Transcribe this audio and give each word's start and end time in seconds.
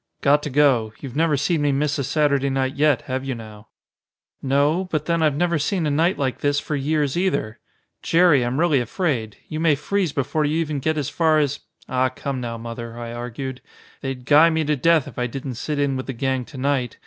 "Got 0.21 0.41
to 0.41 0.49
go. 0.49 0.93
You've 0.99 1.15
never 1.15 1.37
seen 1.37 1.61
me 1.61 1.71
miss 1.71 1.99
a 1.99 2.03
Saturday 2.03 2.49
night 2.49 2.73
yet, 2.75 3.03
have 3.03 3.23
you 3.23 3.35
now?" 3.35 3.67
"No. 4.41 4.85
But 4.89 5.05
then 5.05 5.21
I've 5.21 5.35
never 5.35 5.59
seen 5.59 5.85
a 5.85 5.91
night 5.91 6.17
like 6.17 6.39
this 6.39 6.59
for 6.59 6.75
years 6.75 7.15
either. 7.15 7.59
Jerry, 8.01 8.41
I'm 8.43 8.59
really 8.59 8.79
afraid. 8.79 9.37
You 9.47 9.59
may 9.59 9.75
freeze 9.75 10.11
before 10.11 10.43
you 10.43 10.57
even 10.57 10.79
get 10.79 10.97
as 10.97 11.09
far 11.09 11.37
as" 11.37 11.59
"Ah, 11.87 12.09
come 12.09 12.41
now, 12.41 12.57
Mother," 12.57 12.97
I 12.97 13.13
argued. 13.13 13.61
"They'd 14.01 14.25
guy 14.25 14.49
me 14.49 14.63
to 14.63 14.75
death 14.75 15.07
if 15.07 15.19
I 15.19 15.27
didn't 15.27 15.53
sit 15.53 15.77
in 15.77 15.95
with 15.95 16.07
the 16.07 16.13
gang 16.13 16.45
to 16.45 16.57
night. 16.57 16.97